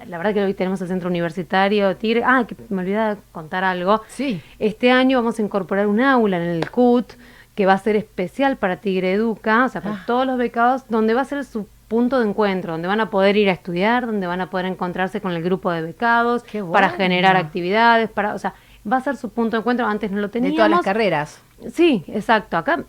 La 0.06 0.18
verdad 0.18 0.34
que 0.34 0.44
hoy 0.44 0.54
tenemos 0.54 0.82
el 0.82 0.90
centro 0.90 1.10
universitario 1.10 1.96
Tigre. 1.96 2.22
Ah, 2.26 2.44
que 2.46 2.58
me 2.68 2.82
olvidaba 2.82 3.16
contar 3.32 3.64
algo. 3.64 4.02
Sí. 4.10 4.42
Este 4.60 4.92
año 4.92 5.18
vamos 5.20 5.40
a 5.40 5.42
incorporar 5.42 5.88
un 5.88 6.02
aula 6.02 6.36
en 6.44 6.50
el 6.50 6.70
CUT 6.70 7.14
que 7.58 7.66
va 7.66 7.74
a 7.74 7.78
ser 7.80 7.96
especial 7.98 8.56
para 8.56 8.78
Tigre 8.78 9.12
Educa, 9.14 9.66
o 9.66 9.70
sea, 9.70 9.82
para 9.82 9.96
Ah. 9.96 10.04
todos 10.08 10.26
los 10.26 10.38
becados, 10.38 10.84
donde 10.88 11.14
va 11.14 11.22
a 11.22 11.26
ser 11.26 11.44
su 11.44 11.68
punto 11.90 12.20
de 12.20 12.30
encuentro, 12.30 12.74
donde 12.74 12.88
van 12.88 13.00
a 13.02 13.10
poder 13.10 13.36
ir 13.36 13.50
a 13.50 13.54
estudiar, 13.54 14.06
donde 14.06 14.28
van 14.28 14.40
a 14.42 14.50
poder 14.50 14.68
encontrarse 14.68 15.20
con 15.22 15.32
el 15.34 15.42
grupo 15.44 15.72
de 15.72 15.82
becados, 15.82 16.44
para 16.72 16.90
generar 16.90 17.36
actividades, 17.36 18.10
para, 18.10 18.34
o 18.36 18.40
sea, 18.40 18.54
va 18.90 18.98
a 18.98 19.02
ser 19.02 19.16
su 19.18 19.30
punto 19.32 19.58
de 19.58 19.62
encuentro. 19.62 19.88
Antes 19.88 20.12
no 20.12 20.18
lo 20.22 20.28
De 20.28 20.34
teníamos. 20.34 20.56
todas 20.58 20.70
las 20.72 20.82
carreras. 20.82 21.42
Sí, 21.74 22.04
exacto. 22.08 22.58
Acá 22.58 22.84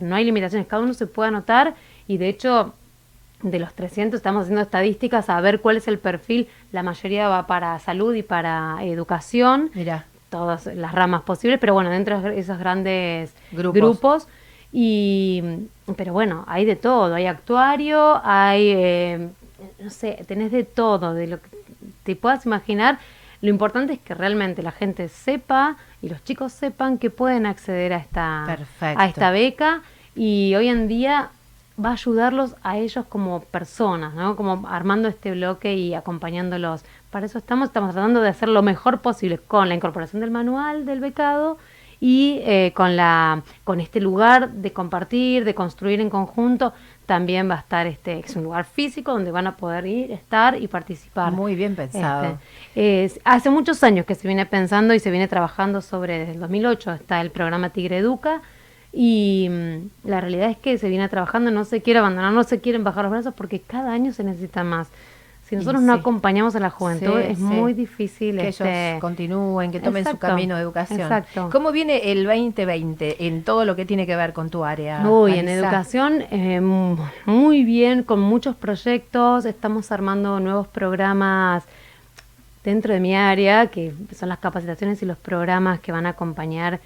no 0.00 0.14
hay 0.14 0.24
limitaciones, 0.24 0.68
cada 0.68 0.82
uno 0.82 0.94
se 0.94 1.06
puede 1.08 1.28
anotar 1.28 1.74
y 2.06 2.16
de 2.18 2.28
hecho 2.28 2.74
de 3.42 3.58
los 3.58 3.74
300 3.74 4.18
estamos 4.18 4.42
haciendo 4.42 4.62
estadísticas 4.62 5.28
a 5.28 5.40
ver 5.40 5.60
cuál 5.60 5.76
es 5.78 5.88
el 5.88 5.98
perfil. 5.98 6.46
La 6.70 6.84
mayoría 6.84 7.26
va 7.28 7.48
para 7.48 7.76
salud 7.80 8.14
y 8.14 8.22
para 8.22 8.76
educación, 8.82 9.70
Mira. 9.74 10.04
Todas 10.32 10.66
las 10.66 10.92
ramas 10.92 11.22
posibles, 11.22 11.60
pero 11.60 11.74
bueno, 11.74 11.90
dentro 11.90 12.20
de 12.20 12.38
esos 12.40 12.58
grandes 12.58 13.32
Grupos. 13.52 13.80
grupos. 13.80 14.28
y, 14.72 15.42
pero 15.96 16.12
bueno, 16.12 16.44
hay 16.48 16.64
de 16.64 16.74
todo, 16.74 17.14
hay 17.14 17.26
actuario, 17.26 18.20
hay, 18.24 18.72
eh, 18.74 19.28
no 19.78 19.90
sé, 19.90 20.24
tenés 20.26 20.50
de 20.50 20.64
todo, 20.64 21.12
de 21.14 21.26
lo 21.28 21.36
que 21.40 21.48
te 22.02 22.16
puedas 22.16 22.46
imaginar. 22.46 22.98
Lo 23.42 23.50
importante 23.50 23.92
es 23.92 23.98
que 24.00 24.14
realmente 24.14 24.62
la 24.62 24.72
gente 24.72 25.08
sepa 25.08 25.76
y 26.00 26.08
los 26.08 26.24
chicos 26.24 26.52
sepan 26.52 26.96
que 26.98 27.10
pueden 27.10 27.44
acceder 27.44 27.92
a 27.92 27.98
esta, 27.98 28.44
Perfecto. 28.46 29.00
a 29.02 29.06
esta 29.06 29.30
beca 29.30 29.82
y 30.14 30.54
hoy 30.54 30.68
en 30.68 30.88
día 30.88 31.30
va 31.82 31.90
a 31.90 31.92
ayudarlos 31.92 32.54
a 32.62 32.78
ellos 32.78 33.04
como 33.08 33.40
personas, 33.40 34.14
¿no? 34.14 34.36
Como 34.36 34.66
armando 34.68 35.08
este 35.08 35.32
bloque 35.32 35.74
y 35.74 35.94
acompañándolos. 35.94 36.84
Para 37.12 37.26
eso 37.26 37.36
estamos, 37.36 37.68
estamos 37.68 37.92
tratando 37.92 38.22
de 38.22 38.30
hacer 38.30 38.48
lo 38.48 38.62
mejor 38.62 39.02
posible 39.02 39.36
con 39.36 39.68
la 39.68 39.74
incorporación 39.74 40.20
del 40.20 40.30
manual 40.30 40.86
del 40.86 40.98
becado 41.00 41.58
y 42.00 42.40
eh, 42.44 42.72
con, 42.74 42.96
la, 42.96 43.42
con 43.64 43.80
este 43.82 44.00
lugar 44.00 44.50
de 44.50 44.72
compartir, 44.72 45.44
de 45.44 45.54
construir 45.54 46.00
en 46.00 46.08
conjunto, 46.08 46.72
también 47.04 47.50
va 47.50 47.56
a 47.56 47.58
estar 47.58 47.86
este 47.86 48.20
es 48.20 48.34
un 48.34 48.44
lugar 48.44 48.64
físico 48.64 49.12
donde 49.12 49.30
van 49.30 49.46
a 49.46 49.58
poder 49.58 49.86
ir, 49.86 50.10
estar 50.10 50.58
y 50.58 50.68
participar. 50.68 51.32
Muy 51.32 51.54
bien 51.54 51.76
pensado. 51.76 52.38
Este, 52.74 53.20
hace 53.24 53.50
muchos 53.50 53.84
años 53.84 54.06
que 54.06 54.14
se 54.14 54.26
viene 54.26 54.46
pensando 54.46 54.94
y 54.94 54.98
se 54.98 55.10
viene 55.10 55.28
trabajando 55.28 55.82
sobre, 55.82 56.18
desde 56.18 56.32
el 56.32 56.40
2008 56.40 56.92
está 56.92 57.20
el 57.20 57.30
programa 57.30 57.68
Tigre 57.68 57.98
Educa 57.98 58.40
y 58.90 59.48
mm, 59.50 60.08
la 60.08 60.22
realidad 60.22 60.48
es 60.48 60.56
que 60.56 60.78
se 60.78 60.88
viene 60.88 61.10
trabajando, 61.10 61.50
no 61.50 61.66
se 61.66 61.82
quiere 61.82 61.98
abandonar, 61.98 62.32
no 62.32 62.42
se 62.44 62.60
quieren 62.60 62.84
bajar 62.84 63.04
los 63.04 63.12
brazos 63.12 63.34
porque 63.34 63.60
cada 63.60 63.92
año 63.92 64.14
se 64.14 64.24
necesita 64.24 64.64
más 64.64 64.88
si 65.52 65.56
nosotros 65.56 65.82
no 65.82 65.92
acompañamos 65.92 66.56
a 66.56 66.60
la 66.60 66.70
juventud, 66.70 67.18
es 67.18 67.38
muy 67.38 67.74
difícil 67.74 68.38
que 68.38 68.48
este... 68.48 68.92
ellos 68.92 69.00
continúen, 69.02 69.70
que 69.70 69.80
tomen 69.80 70.02
su 70.06 70.16
camino 70.16 70.56
de 70.56 70.62
educación. 70.62 71.02
Exacto. 71.02 71.50
¿Cómo 71.52 71.72
viene 71.72 72.10
el 72.10 72.24
2020 72.24 73.26
en 73.26 73.42
todo 73.42 73.66
lo 73.66 73.76
que 73.76 73.84
tiene 73.84 74.06
que 74.06 74.16
ver 74.16 74.32
con 74.32 74.48
tu 74.48 74.64
área? 74.64 75.06
Uy, 75.06 75.38
en 75.38 75.50
educación 75.50 76.24
eh, 76.30 76.58
muy 77.26 77.64
bien, 77.64 78.02
con 78.02 78.18
muchos 78.18 78.56
proyectos, 78.56 79.44
estamos 79.44 79.92
armando 79.92 80.40
nuevos 80.40 80.68
programas 80.68 81.64
dentro 82.64 82.94
de 82.94 83.00
mi 83.00 83.14
área, 83.14 83.66
que 83.66 83.92
son 84.16 84.30
las 84.30 84.38
capacitaciones 84.38 85.02
y 85.02 85.04
los 85.04 85.18
programas 85.18 85.80
que 85.80 85.92
van 85.92 86.06
a 86.06 86.10
acompañar 86.10 86.80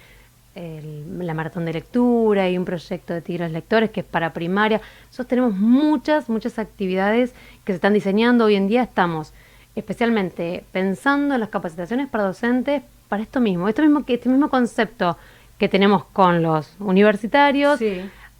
la 1.19 1.33
maratón 1.33 1.65
de 1.65 1.73
lectura 1.73 2.49
y 2.49 2.57
un 2.57 2.65
proyecto 2.65 3.13
de 3.13 3.21
Tigres 3.21 3.51
Lectores 3.51 3.89
que 3.91 3.99
es 4.01 4.05
para 4.05 4.33
primaria. 4.33 4.81
Nosotros 5.07 5.27
tenemos 5.27 5.55
muchas, 5.55 6.29
muchas 6.29 6.57
actividades 6.59 7.33
que 7.63 7.73
se 7.73 7.75
están 7.75 7.93
diseñando. 7.93 8.45
Hoy 8.45 8.55
en 8.55 8.67
día 8.67 8.83
estamos 8.83 9.33
especialmente 9.75 10.63
pensando 10.71 11.35
en 11.35 11.39
las 11.39 11.49
capacitaciones 11.49 12.07
para 12.09 12.23
docentes 12.23 12.81
para 13.07 13.23
esto 13.23 13.39
mismo, 13.39 13.69
esto 13.69 13.81
mismo, 13.81 14.03
este 14.07 14.29
mismo 14.29 14.49
concepto 14.49 15.17
que 15.57 15.69
tenemos 15.69 16.05
con 16.05 16.41
los 16.41 16.75
universitarios. 16.79 17.79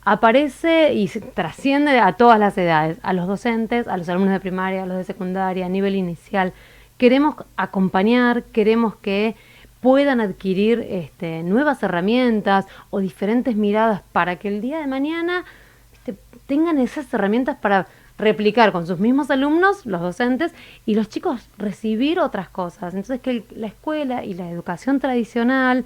Aparece 0.03 0.93
y 0.93 1.07
trasciende 1.07 1.99
a 1.99 2.13
todas 2.13 2.39
las 2.39 2.57
edades, 2.57 2.97
a 3.03 3.11
los 3.13 3.27
docentes, 3.27 3.87
a 3.87 3.97
los 3.97 4.07
alumnos 4.07 4.31
de 4.31 4.39
primaria, 4.39 4.83
a 4.83 4.85
los 4.85 4.97
de 4.97 5.03
secundaria, 5.03 5.65
a 5.65 5.69
nivel 5.69 5.95
inicial. 5.95 6.53
Queremos 6.97 7.35
acompañar, 7.57 8.43
queremos 8.43 8.95
que 8.95 9.35
puedan 9.81 10.19
adquirir 10.21 10.85
este, 10.89 11.43
nuevas 11.43 11.81
herramientas 11.83 12.65
o 12.89 12.99
diferentes 12.99 13.55
miradas 13.55 14.01
para 14.11 14.37
que 14.37 14.47
el 14.47 14.61
día 14.61 14.79
de 14.79 14.87
mañana 14.87 15.45
este, 15.93 16.15
tengan 16.45 16.77
esas 16.79 17.13
herramientas 17.13 17.57
para 17.57 17.87
replicar 18.17 18.71
con 18.71 18.87
sus 18.87 18.99
mismos 18.99 19.29
alumnos, 19.29 19.85
los 19.85 20.01
docentes, 20.01 20.53
y 20.85 20.95
los 20.95 21.09
chicos 21.09 21.49
recibir 21.57 22.19
otras 22.19 22.49
cosas. 22.49 22.93
Entonces 22.93 23.21
que 23.21 23.45
la 23.55 23.67
escuela 23.67 24.25
y 24.25 24.33
la 24.33 24.49
educación 24.49 24.99
tradicional 24.99 25.85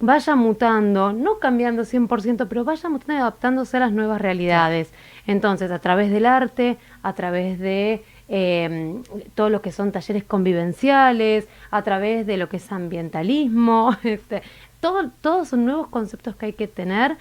vaya 0.00 0.36
mutando, 0.36 1.12
no 1.12 1.38
cambiando 1.38 1.82
100%, 1.82 2.46
pero 2.48 2.64
vaya 2.64 2.88
mutando 2.88 3.14
y 3.14 3.16
adaptándose 3.16 3.76
a 3.76 3.80
las 3.80 3.92
nuevas 3.92 4.20
realidades. 4.20 4.92
Entonces, 5.26 5.70
a 5.70 5.78
través 5.80 6.10
del 6.10 6.26
arte, 6.26 6.78
a 7.02 7.12
través 7.14 7.58
de 7.58 8.04
eh, 8.28 9.00
todo 9.34 9.48
lo 9.48 9.62
que 9.62 9.72
son 9.72 9.92
talleres 9.92 10.24
convivenciales, 10.24 11.48
a 11.70 11.82
través 11.82 12.26
de 12.26 12.36
lo 12.36 12.48
que 12.48 12.58
es 12.58 12.72
ambientalismo, 12.72 13.96
este, 14.04 14.42
todo, 14.80 15.10
todos 15.20 15.48
son 15.48 15.64
nuevos 15.64 15.88
conceptos 15.88 16.36
que 16.36 16.46
hay 16.46 16.52
que 16.52 16.68
tener 16.68 17.16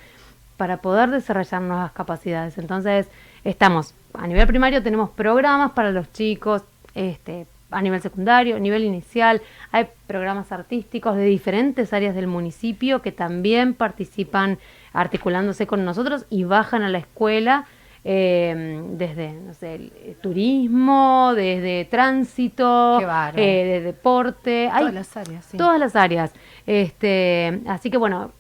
para 0.57 0.77
poder 0.77 1.09
desarrollar 1.09 1.61
nuevas 1.61 1.91
capacidades. 1.91 2.57
Entonces, 2.57 3.07
estamos, 3.43 3.93
a 4.13 4.27
nivel 4.27 4.47
primario 4.47 4.83
tenemos 4.83 5.09
programas 5.11 5.71
para 5.71 5.91
los 5.91 6.11
chicos, 6.11 6.63
este, 6.95 7.45
a 7.69 7.81
nivel 7.81 8.01
secundario, 8.01 8.55
a 8.55 8.59
nivel 8.59 8.83
inicial, 8.83 9.41
hay 9.71 9.87
programas 10.07 10.51
artísticos 10.51 11.15
de 11.15 11.25
diferentes 11.25 11.93
áreas 11.93 12.15
del 12.15 12.27
municipio 12.27 13.01
que 13.01 13.11
también 13.11 13.73
participan 13.73 14.57
articulándose 14.93 15.67
con 15.67 15.85
nosotros 15.85 16.25
y 16.29 16.43
bajan 16.43 16.81
a 16.81 16.89
la 16.89 16.97
escuela 16.97 17.65
eh, 18.03 18.83
desde 18.91 19.33
no 19.33 19.53
sé, 19.53 19.75
el 19.75 19.93
eh, 19.95 20.15
turismo, 20.21 21.33
desde 21.35 21.85
tránsito, 21.85 22.99
eh, 23.35 23.63
de 23.65 23.81
deporte, 23.81 24.69
todas 24.71 24.93
las 24.93 25.17
áreas, 25.17 25.45
sí. 25.45 25.57
todas 25.57 25.79
las 25.79 25.95
áreas. 25.95 26.31
Este, 26.65 27.61
así 27.67 27.89
que 27.89 27.97
bueno, 27.97 28.31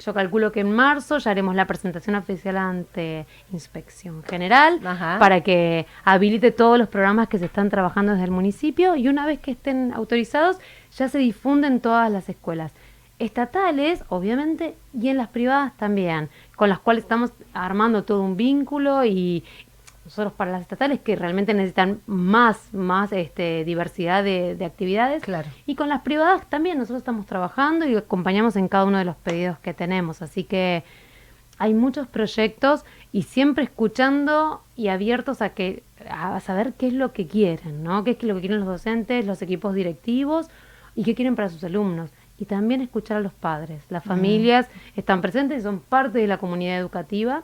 yo 0.00 0.14
calculo 0.14 0.50
que 0.50 0.60
en 0.60 0.72
marzo 0.72 1.18
ya 1.18 1.30
haremos 1.30 1.54
la 1.54 1.66
presentación 1.66 2.16
oficial 2.16 2.56
ante 2.56 3.26
Inspección 3.52 4.22
General 4.22 4.80
para 5.18 5.42
que 5.42 5.86
habilite 6.04 6.52
todos 6.52 6.78
los 6.78 6.88
programas 6.88 7.28
que 7.28 7.38
se 7.38 7.46
están 7.46 7.68
trabajando 7.68 8.12
desde 8.12 8.24
el 8.24 8.30
municipio 8.30 8.96
y 8.96 9.08
una 9.08 9.26
vez 9.26 9.40
que 9.40 9.52
estén 9.52 9.92
autorizados 9.92 10.58
ya 10.96 11.08
se 11.08 11.18
difunden 11.18 11.80
todas 11.80 12.10
las 12.10 12.28
escuelas 12.28 12.72
estatales, 13.20 14.02
obviamente, 14.08 14.74
y 14.98 15.08
en 15.08 15.18
las 15.18 15.28
privadas 15.28 15.76
también, 15.76 16.30
con 16.56 16.68
las 16.68 16.80
cuales 16.80 17.04
estamos 17.04 17.32
armando 17.52 18.02
todo 18.02 18.22
un 18.22 18.36
vínculo 18.36 19.04
y 19.04 19.44
nosotros 20.04 20.32
para 20.32 20.50
las 20.50 20.62
estatales 20.62 21.00
que 21.00 21.14
realmente 21.14 21.54
necesitan 21.54 22.00
más, 22.06 22.72
más 22.72 23.12
este, 23.12 23.64
diversidad 23.64 24.24
de, 24.24 24.56
actividades. 24.64 25.22
Claro. 25.22 25.48
Y 25.66 25.76
con 25.76 25.88
las 25.88 26.00
privadas 26.00 26.48
también 26.48 26.78
nosotros 26.78 26.98
estamos 26.98 27.26
trabajando 27.26 27.86
y 27.86 27.94
acompañamos 27.94 28.56
en 28.56 28.66
cada 28.68 28.86
uno 28.86 28.98
de 28.98 29.04
los 29.04 29.16
pedidos 29.16 29.58
que 29.58 29.74
tenemos. 29.74 30.22
Así 30.22 30.44
que 30.44 30.82
hay 31.58 31.74
muchos 31.74 32.08
proyectos 32.08 32.84
y 33.12 33.22
siempre 33.22 33.64
escuchando 33.64 34.62
y 34.74 34.88
abiertos 34.88 35.42
a 35.42 35.50
que 35.50 35.82
a 36.08 36.40
saber 36.40 36.72
qué 36.72 36.86
es 36.86 36.94
lo 36.94 37.12
que 37.12 37.26
quieren, 37.26 37.84
¿no? 37.84 38.02
Qué 38.02 38.12
es 38.12 38.22
lo 38.22 38.34
que 38.34 38.40
quieren 38.40 38.60
los 38.60 38.68
docentes, 38.68 39.26
los 39.26 39.42
equipos 39.42 39.74
directivos 39.74 40.48
y 40.96 41.04
qué 41.04 41.14
quieren 41.14 41.36
para 41.36 41.50
sus 41.50 41.62
alumnos 41.62 42.10
y 42.40 42.46
también 42.46 42.80
escuchar 42.80 43.18
a 43.18 43.20
los 43.20 43.34
padres. 43.34 43.84
Las 43.90 44.02
familias 44.02 44.66
están 44.96 45.20
presentes 45.20 45.60
y 45.60 45.62
son 45.62 45.78
parte 45.78 46.18
de 46.18 46.26
la 46.26 46.38
comunidad 46.38 46.78
educativa 46.78 47.42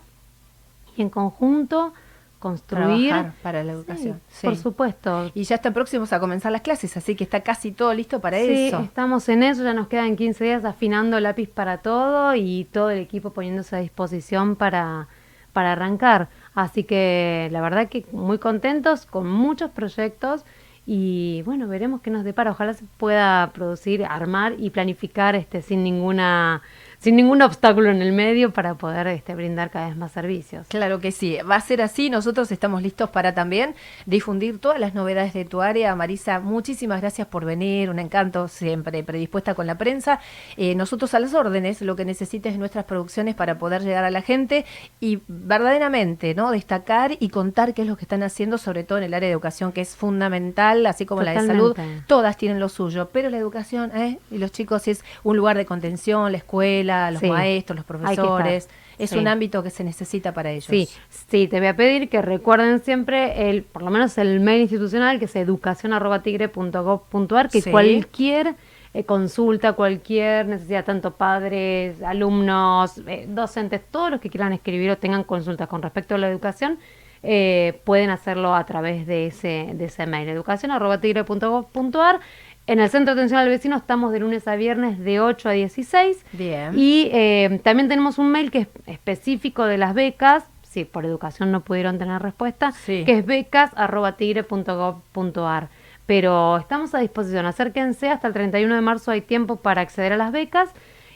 y 0.97 1.03
en 1.03 1.11
conjunto 1.11 1.93
construir 2.39 3.15
para 3.43 3.63
la 3.63 3.73
educación. 3.73 4.21
Por 4.43 4.57
supuesto. 4.57 5.31
Y 5.35 5.45
ya 5.45 5.57
están 5.57 5.75
próximos 5.75 6.13
a 6.15 6.21
comenzar 6.21 6.51
las 6.51 6.63
clases, 6.63 6.97
así 6.97 7.15
que 7.15 7.25
está 7.25 7.41
casi 7.43 7.73
todo 7.73 7.93
listo 7.93 8.21
para 8.21 8.39
sí, 8.39 8.69
eso. 8.69 8.81
estamos 8.81 9.29
en 9.29 9.43
eso, 9.43 9.63
ya 9.63 9.75
nos 9.75 9.89
quedan 9.89 10.17
15 10.17 10.45
días 10.45 10.65
afinando 10.65 11.21
lápiz 11.21 11.49
para 11.49 11.79
todo 11.79 12.35
y 12.35 12.65
todo 12.65 12.91
el 12.91 12.99
equipo 12.99 13.31
poniéndose 13.31 13.77
a 13.77 13.81
disposición 13.81 14.57
para, 14.57 15.09
para 15.53 15.73
arrancar. 15.73 16.29
Así 16.55 16.85
que 16.85 17.51
la 17.53 17.61
verdad 17.61 17.89
que 17.89 18.07
muy 18.13 18.39
contentos 18.39 19.05
con 19.05 19.31
muchos 19.31 19.71
proyectos 19.73 20.47
y 20.87 21.43
bueno, 21.43 21.67
veremos 21.67 22.01
qué 22.01 22.11
nos 22.11 22.23
depara. 22.23 22.53
Ojalá 22.53 22.73
se 22.73 22.85
pueda 22.97 23.51
producir, 23.53 24.05
armar 24.05 24.55
y 24.57 24.71
planificar 24.71 25.35
este 25.35 25.61
sin 25.61 25.83
ninguna 25.83 26.63
sin 27.07 27.15
ningún 27.15 27.41
obstáculo 27.41 27.93
en 27.93 28.03
el 28.03 28.11
medio 28.11 28.53
para 28.53 28.75
poder 28.75 29.07
este, 29.07 29.37
brindar 29.37 29.71
cada 29.71 29.87
vez 29.87 29.97
más 29.97 30.11
servicios. 30.11 30.67
Claro 30.67 30.99
que 30.99 31.13
sí, 31.13 31.39
va 31.49 31.55
a 31.55 31.61
ser 31.61 31.81
así. 31.81 32.11
Nosotros 32.11 32.51
estamos 32.51 32.83
listos 32.83 33.11
para 33.11 33.33
también 33.33 33.77
difundir 34.07 34.59
todas 34.59 34.81
las 34.81 34.93
novedades 34.93 35.33
de 35.33 35.45
tu 35.45 35.63
área. 35.63 35.95
Marisa, 35.95 36.41
muchísimas 36.41 37.01
gracias 37.01 37.29
por 37.29 37.45
venir, 37.45 37.91
un 37.91 38.01
encanto 38.01 38.49
siempre 38.49 39.05
predispuesta 39.05 39.55
con 39.55 39.69
la 39.69 39.79
prensa. 39.79 40.19
Eh, 40.57 40.75
nosotros 40.75 41.15
a 41.15 41.21
las 41.21 41.33
órdenes, 41.33 41.81
lo 41.81 41.95
que 41.95 42.05
necesites 42.05 42.59
nuestras 42.59 42.87
producciones 42.87 43.37
para 43.37 43.57
poder 43.57 43.83
llegar 43.83 44.03
a 44.03 44.11
la 44.11 44.23
gente 44.23 44.65
y 44.99 45.21
verdaderamente 45.29 46.35
no 46.35 46.51
destacar 46.51 47.13
y 47.21 47.29
contar 47.29 47.73
qué 47.73 47.83
es 47.83 47.89
lo 47.89 47.97
que 47.97 48.05
están 48.05 48.25
haciendo, 48.25 48.59
sobre 48.59 48.83
todo 48.83 48.99
en 48.99 49.05
el 49.05 49.15
área 49.15 49.29
de 49.29 49.33
educación, 49.33 49.71
que 49.71 49.83
es 49.83 49.95
fundamental, 49.95 50.85
así 50.87 51.07
como 51.07 51.23
la 51.23 51.41
de 51.41 51.47
salud. 51.47 51.77
Todas 52.09 52.37
tienen 52.37 52.59
lo 52.59 52.69
suyo, 52.69 53.11
pero 53.13 53.31
la 53.31 53.37
educación 53.37 53.97
¿eh? 53.97 54.19
y 54.33 54.39
los 54.39 54.51
chicos 54.51 54.89
es 54.89 55.05
un 55.23 55.37
lugar 55.37 55.57
de 55.57 55.67
contención, 55.67 56.33
la 56.33 56.39
escuela 56.39 56.96
los 57.13 57.23
maestros, 57.23 57.77
los 57.77 57.85
profesores. 57.85 58.69
Es 58.99 59.13
un 59.13 59.29
ámbito 59.29 59.63
que 59.63 59.71
se 59.71 59.85
necesita 59.85 60.33
para 60.33 60.51
ellos. 60.51 60.65
Sí, 60.65 60.89
sí, 61.11 61.49
te 61.49 61.59
voy 61.59 61.69
a 61.69 61.77
pedir 61.77 62.09
que 62.09 62.23
recuerden 62.23 62.83
siempre 62.83 63.51
el, 63.51 63.63
por 63.63 63.83
lo 63.83 63.91
menos 63.91 64.17
el 64.17 64.41
mail 64.41 64.63
institucional, 64.63 65.19
que 65.19 65.27
es 65.27 65.37
educación.tigre.gov.ar, 65.37 67.51
que 67.51 67.63
cualquier 67.63 68.57
eh, 68.97 69.05
consulta, 69.05 69.75
cualquier 69.75 70.47
necesidad, 70.47 70.87
tanto 70.87 71.11
padres, 71.11 72.03
alumnos, 72.03 72.97
eh, 73.07 73.27
docentes, 73.29 73.83
todos 73.91 74.11
los 74.11 74.21
que 74.21 74.31
quieran 74.31 74.55
escribir 74.55 74.91
o 74.91 74.97
tengan 74.97 75.25
consultas 75.25 75.69
con 75.69 75.83
respecto 75.83 76.15
a 76.15 76.19
la 76.19 76.31
educación, 76.31 76.79
eh, 77.23 77.79
pueden 77.85 78.09
hacerlo 78.09 78.55
a 78.55 78.65
través 78.65 79.07
de 79.07 79.27
ese, 79.27 79.73
de 79.75 79.85
ese 79.85 80.07
mail, 80.07 80.31
educación.tigre.gov.ar. 80.31 82.21
En 82.69 82.81
el 82.81 82.91
Centro 82.91 83.15
de 83.15 83.21
Atención 83.21 83.39
al 83.39 83.49
Vecino 83.49 83.77
estamos 83.77 84.11
de 84.13 84.19
lunes 84.19 84.49
a 84.49 84.57
viernes 84.57 84.99
de 84.99 85.21
8 85.21 85.51
a 85.51 85.53
16. 85.53 86.27
Bien. 86.33 86.77
Y 86.77 87.09
eh, 87.13 87.61
también 87.63 87.89
tenemos 87.89 88.19
un 88.19 88.33
mail 88.33 88.51
que 88.51 88.59
es 88.59 88.67
específico 88.87 89.67
de 89.67 89.79
las 89.79 89.95
becas, 89.95 90.43
si 90.63 90.85
por 90.85 91.05
educación 91.05 91.53
no 91.53 91.61
pudieron 91.61 91.97
tener 91.99 92.21
respuesta, 92.21 92.75
que 92.85 93.05
es 93.07 93.25
becas.tigre.gov.ar. 93.25 95.69
Pero 96.07 96.57
estamos 96.57 96.93
a 96.95 96.99
disposición, 96.99 97.47
acérquense, 97.47 98.11
hasta 98.11 98.27
el 98.27 98.35
31 98.35 98.75
de 98.75 98.81
marzo 98.81 99.13
hay 99.13 99.21
tiempo 99.21 99.55
para 99.57 99.83
acceder 99.83 100.13
a 100.13 100.17
las 100.17 100.33
becas 100.33 100.71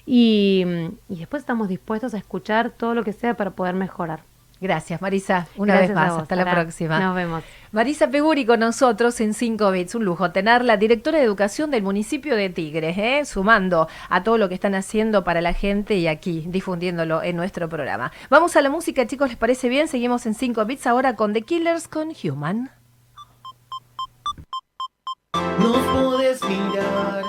y, 0.06 0.64
y 1.08 1.18
después 1.18 1.42
estamos 1.42 1.68
dispuestos 1.68 2.14
a 2.14 2.18
escuchar 2.18 2.70
todo 2.70 2.94
lo 2.94 3.02
que 3.02 3.12
sea 3.12 3.34
para 3.34 3.50
poder 3.50 3.74
mejorar. 3.74 4.20
Gracias, 4.60 5.00
Marisa. 5.00 5.46
Una 5.56 5.74
Gracias 5.74 5.88
vez 5.90 5.96
más. 5.96 6.12
vos, 6.12 6.22
Hasta 6.22 6.36
la 6.36 6.50
próxima. 6.50 7.00
Nos 7.00 7.16
vemos. 7.16 7.42
Marisa 7.72 8.08
Peguri 8.10 8.44
con 8.44 8.60
nosotros 8.60 9.18
en 9.20 9.32
5 9.32 9.70
bits, 9.70 9.94
un 9.94 10.04
lujo 10.04 10.32
tenerla, 10.32 10.76
directora 10.76 11.18
de 11.18 11.24
educación 11.24 11.70
del 11.70 11.82
municipio 11.82 12.36
de 12.36 12.50
Tigres, 12.50 12.98
¿eh? 12.98 13.24
sumando 13.24 13.88
a 14.08 14.22
todo 14.22 14.36
lo 14.36 14.48
que 14.48 14.54
están 14.54 14.74
haciendo 14.74 15.24
para 15.24 15.40
la 15.40 15.54
gente 15.54 15.94
y 15.94 16.08
aquí 16.08 16.44
difundiéndolo 16.48 17.22
en 17.22 17.36
nuestro 17.36 17.68
programa. 17.68 18.12
Vamos 18.28 18.54
a 18.56 18.60
la 18.60 18.68
música, 18.68 19.06
chicos, 19.06 19.28
¿les 19.30 19.38
parece 19.38 19.68
bien? 19.68 19.88
Seguimos 19.88 20.26
en 20.26 20.34
5 20.34 20.64
bits 20.66 20.86
ahora 20.86 21.16
con 21.16 21.32
The 21.32 21.42
Killers 21.42 21.88
con 21.88 22.12
Human. 22.22 22.70
Nos 25.58 25.76
podés 25.78 26.42
mirar, 26.44 27.24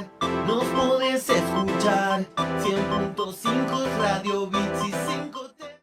nos 0.47 0.63
podés 0.65 1.29
escuchar. 1.29 2.25
100.5 2.61 3.97
Radio 3.99 4.47
Bits 4.47 4.87
y 4.87 4.91
5 4.91 5.30